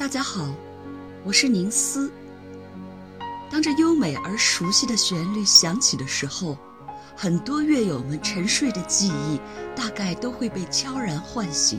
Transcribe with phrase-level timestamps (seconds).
[0.00, 0.48] 大家好，
[1.24, 2.10] 我是宁思。
[3.50, 6.56] 当这优美而熟悉的旋律响起的时候，
[7.14, 9.38] 很多乐友们沉睡的记忆
[9.76, 11.78] 大概都会被悄然唤醒，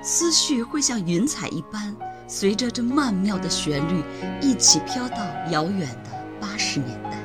[0.00, 1.92] 思绪会像云彩一般，
[2.28, 4.00] 随着这曼妙的旋律
[4.40, 5.16] 一起飘到
[5.50, 6.10] 遥远的
[6.40, 7.20] 八十年代。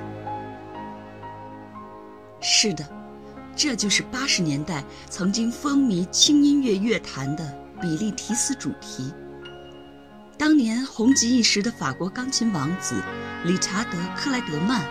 [2.42, 2.84] 是的，
[3.56, 9.14] 这就是八十年代曾经风靡轻音乐乐坛的比利提斯主题。
[10.40, 13.04] 当年红极一时的法国钢琴王子
[13.44, 14.82] 理查德·克莱德曼，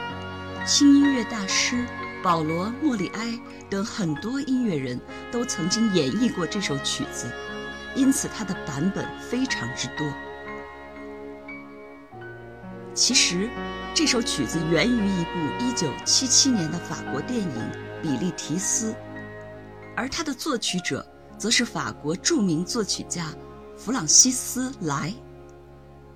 [0.66, 1.86] 轻音乐大师
[2.22, 3.40] 保罗·莫里埃
[3.70, 5.00] 等很多音乐人
[5.32, 7.32] 都曾经演绎过这首曲子，
[7.94, 10.06] 因此它的版本非常之多。
[12.92, 13.48] 其实，
[13.94, 15.30] 这首曲子源于一部
[15.80, 17.48] 1977年的法国电影
[18.02, 18.92] 《比利提斯》，
[19.96, 23.32] 而它的作曲者则是法国著名作曲家
[23.78, 25.10] 弗朗西斯·莱。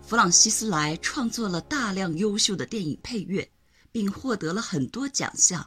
[0.05, 3.49] 弗朗西斯莱创作了大量优秀的电影配乐，
[3.93, 5.65] 并获得了很多奖项，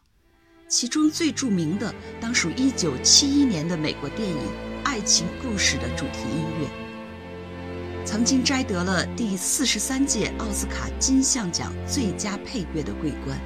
[0.67, 4.37] 其中最著名的当属1971年的美国电影
[4.83, 13.39] 《爱情故事》的主题音乐，曾经摘得了第四十三届奥斯卡金像奖最佳配乐的桂冠。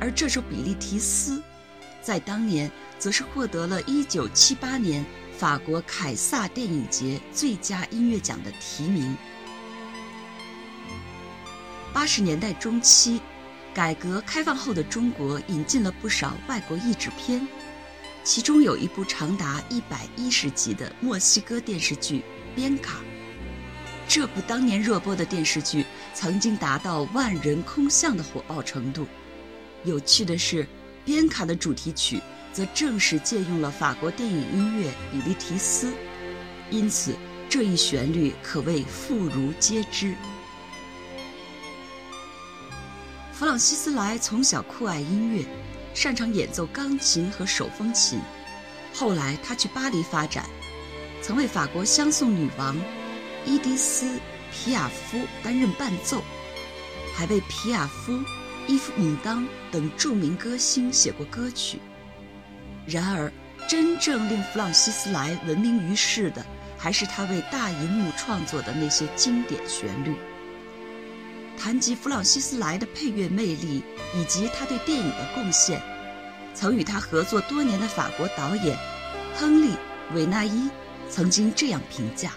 [0.00, 1.38] 而这首《比利提斯》
[2.00, 2.68] 在当年
[2.98, 5.04] 则是获得了一九七八年
[5.38, 9.14] 法国凯撒电影节最佳音乐奖的提名。
[11.92, 13.20] 八十年代中期，
[13.74, 17.46] 改革开放后的中国引进了不少外国译制片，
[18.24, 22.18] 其中有一部长达一百一十集的墨西哥电视剧
[22.56, 22.98] 《边卡》。
[24.08, 25.84] 这部当年热播的电视剧
[26.14, 29.06] 曾经达到万人空巷的火爆程度。
[29.84, 30.64] 有趣的是，
[31.04, 32.20] 《边卡》的主题曲
[32.54, 35.88] 则正是借用了法国电影音乐《比利提斯》，
[36.70, 37.14] 因此
[37.50, 40.14] 这一旋律可谓妇孺皆知。
[43.42, 45.44] 弗朗西斯莱从小酷爱音乐，
[45.94, 48.20] 擅长演奏钢琴和手风琴。
[48.94, 50.48] 后来他去巴黎发展，
[51.20, 52.80] 曾为法国香颂女王
[53.44, 54.06] 伊迪丝·
[54.52, 56.22] 皮亚夫担任伴奏，
[57.16, 58.16] 还为皮亚夫、
[58.68, 61.80] 伊夫·姆当等著名歌星写过歌曲。
[62.86, 63.32] 然而，
[63.68, 66.46] 真正令弗朗西斯莱闻名于世的，
[66.78, 70.14] 还是他为大银幕创作的那些经典旋律。
[71.62, 73.84] 谈及弗朗西斯莱的配乐魅力
[74.16, 75.80] 以及他对电影的贡献，
[76.52, 78.76] 曾与他合作多年的法国导演
[79.36, 79.68] 亨利·
[80.12, 80.68] 维纳伊
[81.08, 82.32] 曾经这样评价：“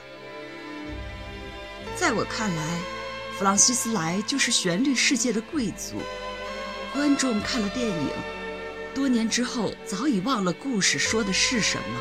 [1.98, 2.80] 在我看来，
[3.36, 6.00] 弗朗西斯莱就是旋律世界的贵族。
[6.94, 8.10] 观众看了电影，
[8.94, 12.00] 多年之后早已忘了故事说的是什么，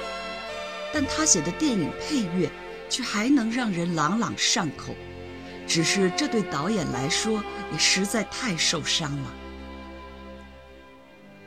[0.93, 2.51] 但他写的电影配乐
[2.91, 4.95] 却还能让人朗朗上口。”
[5.67, 7.43] 只是这对导演来说
[7.73, 9.31] 也实在太受伤了。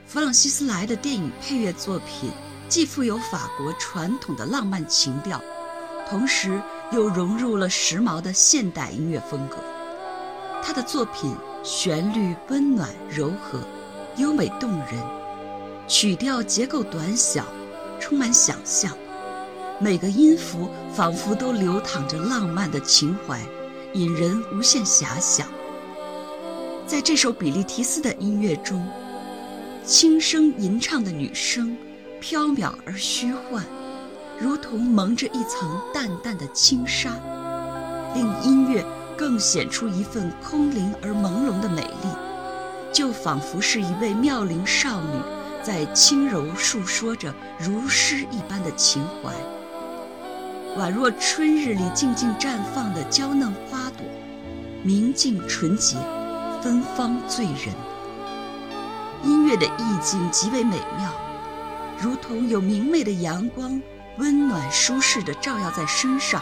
[0.05, 2.31] 弗朗西斯莱的电影配乐作品
[2.69, 5.41] 既富有法国传统的浪漫情调，
[6.09, 6.61] 同时
[6.91, 9.57] 又融入了时髦的现代音乐风格。
[10.63, 13.59] 他的作品旋律温暖柔和，
[14.17, 15.01] 优美动人，
[15.87, 17.45] 曲调结构短小，
[17.99, 18.91] 充满想象，
[19.79, 23.41] 每个音符仿佛都流淌着浪漫的情怀。
[23.97, 25.47] 引人无限遐想。
[26.85, 28.87] 在这首比利提斯的音乐中，
[29.83, 31.75] 轻声吟唱的女声，
[32.19, 33.63] 飘渺而虚幻，
[34.39, 37.11] 如同蒙着一层淡淡的轻纱，
[38.13, 38.85] 令音乐
[39.17, 42.09] 更显出一份空灵而朦胧的美丽，
[42.93, 45.19] 就仿佛是一位妙龄少女
[45.63, 49.33] 在轻柔述说着如诗一般的情怀。
[50.77, 53.51] 宛若春日里静静绽放的娇嫩
[54.83, 55.97] 明净纯洁，
[56.61, 57.73] 芬芳醉人。
[59.23, 61.11] 音乐的意境极为美妙，
[61.99, 63.81] 如同有明媚的阳光，
[64.17, 66.41] 温暖舒适的照耀在身上，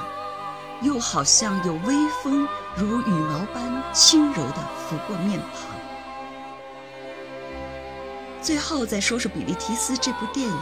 [0.82, 5.76] 又好像有微风如羽毛般轻柔的拂过面庞。
[8.42, 10.60] 最后再说说《比利提斯》这部电影，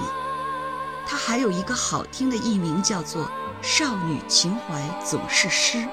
[1.05, 3.29] 它还有一个好听的艺名，叫做。
[3.65, 5.87] 少女情怀总是诗。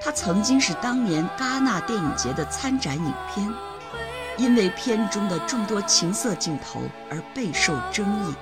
[0.00, 3.52] 它曾经是当年戛纳电影节的参展影片，
[4.36, 8.34] 因为片中的众多情色镜头而备受争议。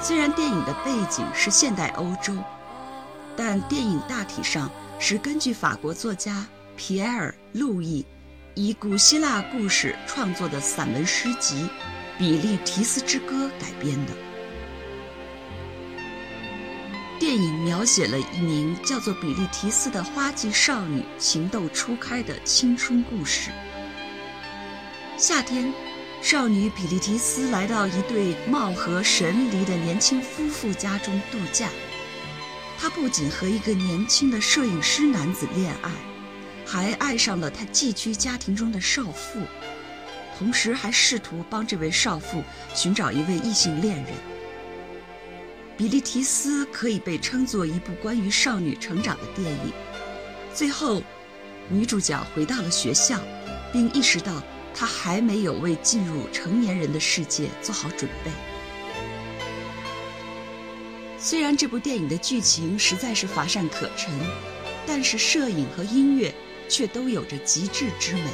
[0.00, 2.36] 虽然电影的背景是现代欧洲，
[3.36, 8.04] 但电影大体上是根据法国作家皮埃尔·路易
[8.54, 11.64] 以古希腊故事创作的散文诗集
[12.18, 14.12] 《比利提斯之歌》改编的。
[17.18, 23.50] 电影描写了一名叫做比利提斯的花季少女情窦初开的青春故事。
[25.16, 25.72] 夏天，
[26.20, 31.68] 少女比利提斯来到一对貌合神离的年轻夫妇家中度假。
[32.76, 35.90] 她不仅和一个年轻的摄影师男子恋爱，
[36.66, 39.38] 还爱上了他寄居家庭中的少妇，
[40.36, 42.42] 同时还试图帮这位少妇
[42.74, 44.33] 寻找一位异性恋人。
[45.76, 49.72] 比利提斯可以被称作一部关于少女成长的电影。
[50.54, 51.02] 最后，
[51.68, 53.18] 女主角回到了学校，
[53.72, 54.40] 并意识到
[54.72, 58.30] 她还没有为进入成年人的世界做好准备。
[61.18, 64.12] 虽然这部电影的剧情实在是乏善可陈，
[64.86, 66.32] 但是摄影和音乐
[66.68, 68.30] 却都有着极致之美，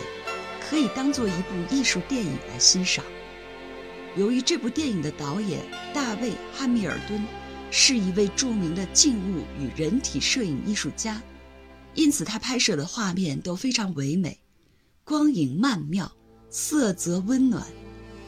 [0.68, 3.02] 可以当做一部艺术电影来欣赏。
[4.16, 5.60] 由于这部电影的导演
[5.94, 7.22] 大卫·汉密尔顿
[7.70, 11.22] 是一位著名的静物与人体摄影艺术家，
[11.94, 14.36] 因此他拍摄的画面都非常唯美，
[15.04, 16.10] 光影曼妙，
[16.48, 17.64] 色泽温暖，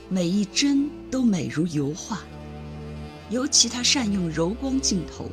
[0.08, 2.20] 每一帧都美如油画。
[3.28, 5.28] 尤其他善用柔光镜头，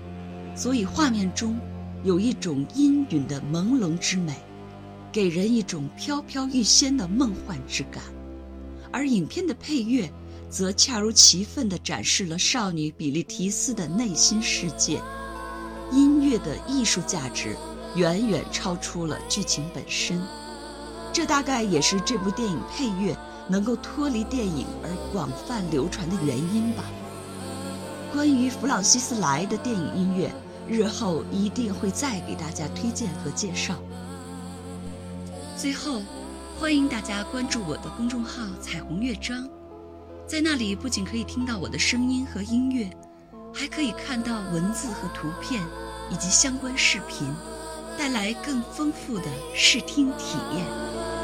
[0.56, 1.60] 所以画面中
[2.04, 4.34] 有一种阴云的朦胧之美，
[5.12, 8.02] 给人一种飘飘欲仙的梦幻之感。
[8.92, 10.12] 而影片的配乐。
[10.50, 15.02] 则恰如其分地展示了少女比利提斯的内心世界，
[15.92, 17.56] 音乐的艺术价值
[17.96, 20.22] 远远超出了剧情本身，
[21.14, 23.16] 这大概也是这部电影配乐
[23.48, 26.84] 能够脱离电影而广泛流传的原因吧。
[28.12, 30.34] 关于弗朗西斯莱的电影音乐，
[30.68, 33.76] 日后一定会再给大家推荐和介绍。
[35.56, 36.02] 最后，
[36.60, 39.48] 欢迎大家关注我的公众号“彩虹乐章”。
[40.30, 42.88] 在那里，不仅可以听到我的声音和音乐，
[43.52, 45.60] 还可以看到文字和图片，
[46.12, 47.28] 以及相关视频，
[47.98, 51.19] 带来更丰富的视听体验。